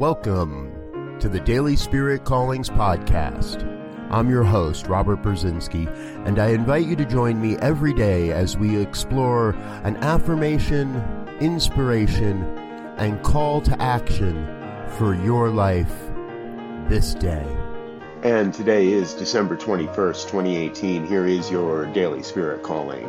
[0.00, 3.62] Welcome to the Daily Spirit Callings Podcast.
[4.10, 5.86] I'm your host, Robert Brzezinski,
[6.26, 9.50] and I invite you to join me every day as we explore
[9.84, 10.96] an affirmation,
[11.38, 12.42] inspiration,
[12.96, 14.46] and call to action
[14.88, 15.92] for your life
[16.88, 17.46] this day.
[18.22, 21.06] And today is December 21st, 2018.
[21.06, 23.04] Here is your Daily Spirit Calling.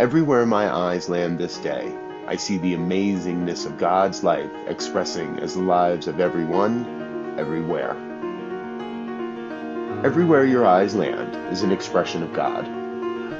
[0.00, 1.96] Everywhere my eyes land this day,
[2.26, 7.96] I see the amazingness of God's life expressing as the lives of everyone, everywhere.
[10.04, 12.66] Everywhere your eyes land is an expression of God.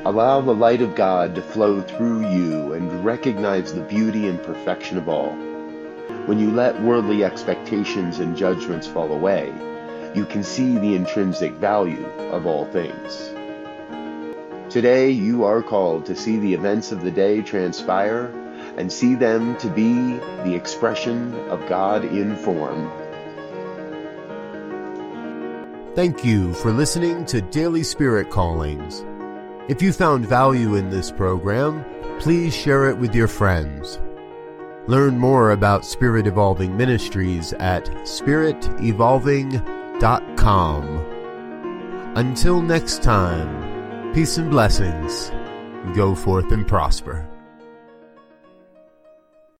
[0.04, 4.98] Allow the light of God to flow through you and recognize the beauty and perfection
[4.98, 5.30] of all.
[6.26, 9.52] When you let worldly expectations and judgments fall away,
[10.12, 13.30] you can see the intrinsic value of all things.
[14.73, 18.32] Today, you are called to see the events of the day transpire
[18.76, 22.90] and see them to be the expression of God in form.
[25.95, 29.04] Thank you for listening to Daily Spirit Callings.
[29.68, 31.84] If you found value in this program,
[32.18, 34.01] please share it with your friends.
[34.86, 40.84] Learn more about Spirit Evolving Ministries at spiritevolving.com.
[42.16, 45.30] Until next time, peace and blessings.
[45.95, 47.32] Go forth and prosper.